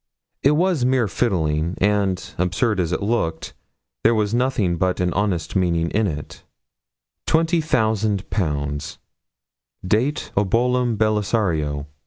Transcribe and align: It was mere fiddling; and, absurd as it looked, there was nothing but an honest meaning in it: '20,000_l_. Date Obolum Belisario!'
It 0.41 0.55
was 0.57 0.83
mere 0.83 1.07
fiddling; 1.07 1.75
and, 1.79 2.33
absurd 2.39 2.79
as 2.79 2.91
it 2.91 3.03
looked, 3.03 3.53
there 4.03 4.15
was 4.15 4.33
nothing 4.33 4.77
but 4.77 4.99
an 4.99 5.13
honest 5.13 5.55
meaning 5.55 5.91
in 5.91 6.07
it: 6.07 6.43
'20,000_l_. 7.27 8.97
Date 9.85 10.31
Obolum 10.35 10.97
Belisario!' 10.97 11.85